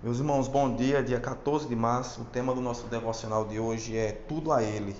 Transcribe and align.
Meus 0.00 0.18
irmãos, 0.18 0.46
bom 0.46 0.76
dia. 0.76 1.02
Dia 1.02 1.18
14 1.18 1.66
de 1.66 1.74
março. 1.74 2.20
O 2.20 2.24
tema 2.24 2.54
do 2.54 2.60
nosso 2.60 2.86
devocional 2.86 3.44
de 3.44 3.58
hoje 3.58 3.96
é 3.96 4.12
Tudo 4.12 4.52
a 4.52 4.62
Ele. 4.62 4.94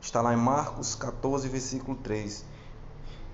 Está 0.00 0.22
lá 0.22 0.32
em 0.32 0.36
Marcos 0.36 0.94
14, 0.94 1.46
versículo 1.46 1.94
3. 1.98 2.42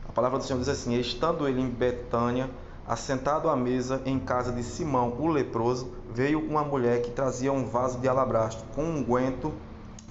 A 0.09 0.11
palavra 0.11 0.37
do 0.37 0.45
Senhor 0.45 0.59
diz 0.59 0.69
assim: 0.69 0.99
Estando 0.99 1.47
ele 1.47 1.61
em 1.61 1.71
Betânia, 1.71 2.51
assentado 2.89 3.49
à 3.49 3.55
mesa 3.55 4.03
em 4.05 4.19
casa 4.19 4.51
de 4.51 4.65
Simão, 4.65 5.15
o 5.21 5.29
leproso, 5.29 5.93
veio 6.13 6.41
uma 6.41 6.65
mulher 6.65 7.03
que 7.03 7.13
trazia 7.13 7.53
um 7.53 7.67
vaso 7.67 8.01
de 8.01 8.09
alabastro 8.09 8.67
com 8.75 8.83
um 8.83 8.97
unguento 8.99 9.55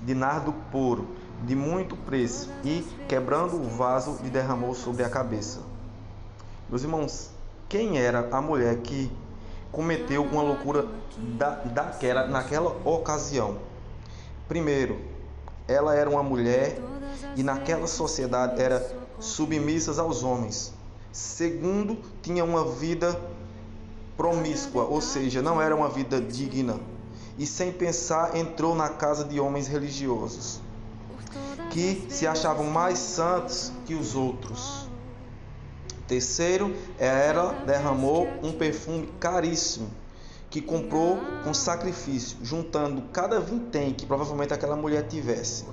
de 0.01 0.15
nardo 0.15 0.53
puro, 0.71 1.09
de 1.43 1.57
muito 1.57 1.97
preço, 1.97 2.49
e, 2.63 2.87
quebrando 3.09 3.57
o 3.57 3.67
vaso, 3.67 4.17
lhe 4.23 4.29
derramou 4.29 4.73
sobre 4.73 5.03
a 5.03 5.09
cabeça. 5.09 5.59
Meus 6.69 6.83
irmãos, 6.83 7.31
quem 7.67 7.99
era 7.99 8.29
a 8.31 8.41
mulher 8.41 8.77
que 8.77 9.11
cometeu 9.73 10.23
uma 10.23 10.41
loucura 10.41 10.87
da, 11.17 11.49
daquela, 11.49 12.27
naquela 12.27 12.69
ocasião. 12.85 13.57
Primeiro, 14.47 15.01
ela 15.67 15.95
era 15.95 16.09
uma 16.09 16.23
mulher 16.23 16.79
e 17.35 17.43
naquela 17.43 17.87
sociedade 17.87 18.61
era 18.61 18.95
submissa 19.19 19.99
aos 19.99 20.23
homens. 20.23 20.73
Segundo, 21.11 21.97
tinha 22.21 22.45
uma 22.45 22.63
vida 22.65 23.19
promíscua, 24.15 24.83
ou 24.85 25.01
seja, 25.01 25.41
não 25.41 25.61
era 25.61 25.75
uma 25.75 25.89
vida 25.89 26.21
digna. 26.21 26.79
E 27.37 27.45
sem 27.45 27.71
pensar, 27.71 28.37
entrou 28.37 28.75
na 28.75 28.89
casa 28.89 29.25
de 29.25 29.39
homens 29.39 29.67
religiosos 29.67 30.61
que 31.71 32.05
se 32.09 32.27
achavam 32.27 32.65
mais 32.65 32.99
santos 32.99 33.71
que 33.85 33.95
os 33.95 34.15
outros. 34.15 34.87
Terceiro, 36.07 36.75
ela 36.99 37.53
derramou 37.65 38.27
um 38.43 38.51
perfume 38.51 39.07
caríssimo 39.19 39.89
que 40.53 40.61
comprou 40.61 41.17
com 41.43 41.51
sacrifício, 41.51 42.37
juntando 42.43 43.01
cada 43.11 43.39
vintém 43.39 43.91
que 43.91 44.05
provavelmente 44.05 44.53
aquela 44.53 44.75
mulher 44.75 45.07
tivesse. 45.07 45.65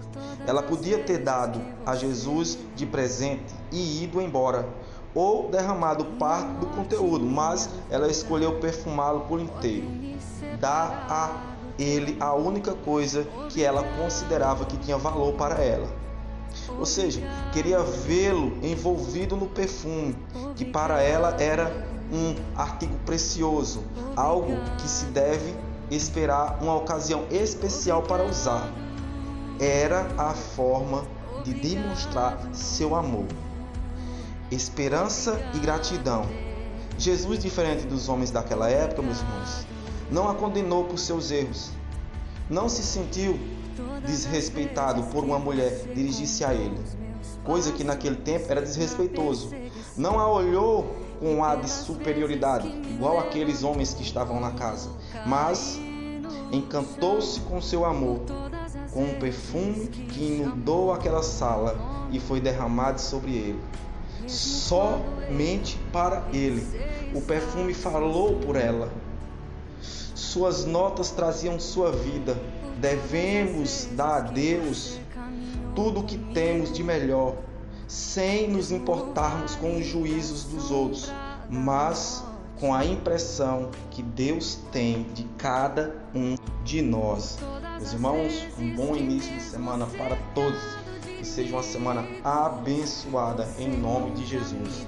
Ela 0.46 0.62
podia 0.62 0.98
ter 1.00 1.18
dado 1.18 1.60
a 1.84 1.94
Jesus 1.94 2.56
de 2.74 2.86
presente 2.86 3.54
e 3.70 4.04
ido 4.04 4.22
embora, 4.22 4.66
ou 5.14 5.50
derramado 5.50 6.06
parte 6.18 6.52
do 6.54 6.66
conteúdo, 6.68 7.26
mas 7.26 7.68
ela 7.90 8.08
escolheu 8.08 8.58
perfumá-lo 8.58 9.20
por 9.26 9.38
inteiro. 9.38 9.86
Dar 10.58 11.06
a 11.10 11.56
ele 11.78 12.16
a 12.18 12.34
única 12.34 12.72
coisa 12.72 13.26
que 13.50 13.62
ela 13.62 13.84
considerava 13.98 14.64
que 14.64 14.78
tinha 14.78 14.96
valor 14.96 15.34
para 15.34 15.62
ela. 15.62 15.88
Ou 16.78 16.86
seja, 16.86 17.20
queria 17.52 17.82
vê-lo 17.82 18.58
envolvido 18.62 19.36
no 19.36 19.46
perfume, 19.46 20.16
que 20.56 20.64
para 20.64 21.02
ela 21.02 21.36
era 21.40 21.86
um 22.12 22.34
artigo 22.56 22.96
precioso, 23.06 23.84
algo 24.16 24.56
que 24.78 24.88
se 24.88 25.06
deve 25.06 25.54
esperar 25.90 26.58
uma 26.60 26.74
ocasião 26.74 27.24
especial 27.30 28.02
para 28.02 28.24
usar. 28.24 28.72
Era 29.58 30.08
a 30.16 30.32
forma 30.32 31.04
de 31.44 31.54
demonstrar 31.54 32.38
seu 32.52 32.94
amor. 32.94 33.26
Esperança 34.50 35.40
e 35.54 35.58
gratidão. 35.58 36.26
Jesus, 36.98 37.38
diferente 37.38 37.86
dos 37.86 38.08
homens 38.08 38.30
daquela 38.30 38.68
época, 38.68 39.00
meus 39.00 39.20
irmãos, 39.20 39.66
não 40.10 40.28
a 40.28 40.34
condenou 40.34 40.84
por 40.84 40.98
seus 40.98 41.30
erros. 41.30 41.70
Não 42.50 42.68
se 42.68 42.82
sentiu 42.82 43.38
desrespeitado 44.04 45.04
por 45.04 45.22
uma 45.22 45.38
mulher 45.38 45.70
dirigir-se 45.94 46.44
a 46.44 46.52
ele, 46.52 46.76
coisa 47.44 47.70
que 47.70 47.84
naquele 47.84 48.16
tempo 48.16 48.46
era 48.50 48.60
desrespeitoso. 48.60 49.50
Não 49.96 50.18
a 50.18 50.28
olhou 50.28 50.84
com 51.20 51.44
ar 51.44 51.60
de 51.60 51.70
superioridade, 51.70 52.66
igual 52.66 53.20
aqueles 53.20 53.62
homens 53.62 53.94
que 53.94 54.02
estavam 54.02 54.40
na 54.40 54.50
casa, 54.50 54.90
mas 55.26 55.78
encantou-se 56.50 57.38
com 57.40 57.60
seu 57.60 57.84
amor, 57.84 58.22
com 58.92 59.04
um 59.04 59.14
perfume 59.20 59.86
que 59.86 60.24
inundou 60.24 60.92
aquela 60.92 61.22
sala 61.22 61.76
e 62.10 62.18
foi 62.18 62.40
derramado 62.40 63.00
sobre 63.00 63.30
ele. 63.30 63.60
Somente 64.26 65.78
para 65.92 66.24
ele. 66.32 66.66
O 67.14 67.20
perfume 67.20 67.74
falou 67.74 68.34
por 68.36 68.56
ela. 68.56 68.90
Suas 70.30 70.64
notas 70.64 71.10
traziam 71.10 71.58
sua 71.58 71.90
vida, 71.90 72.40
devemos 72.78 73.88
dar 73.96 74.16
a 74.16 74.20
Deus 74.20 74.96
tudo 75.74 75.98
o 75.98 76.04
que 76.04 76.16
temos 76.32 76.72
de 76.72 76.84
melhor, 76.84 77.34
sem 77.88 78.48
nos 78.48 78.70
importarmos 78.70 79.56
com 79.56 79.76
os 79.76 79.84
juízos 79.84 80.44
dos 80.44 80.70
outros, 80.70 81.12
mas 81.50 82.22
com 82.60 82.72
a 82.72 82.84
impressão 82.84 83.72
que 83.90 84.04
Deus 84.04 84.60
tem 84.70 85.02
de 85.14 85.24
cada 85.36 85.96
um 86.14 86.36
de 86.62 86.80
nós. 86.80 87.36
Meus 87.78 87.92
irmãos, 87.92 88.46
um 88.56 88.76
bom 88.76 88.94
início 88.94 89.34
de 89.34 89.42
semana 89.42 89.84
para 89.98 90.16
todos. 90.32 90.62
Que 91.18 91.26
seja 91.26 91.56
uma 91.56 91.62
semana 91.64 92.06
abençoada 92.22 93.48
em 93.58 93.68
nome 93.68 94.12
de 94.12 94.24
Jesus. 94.24 94.86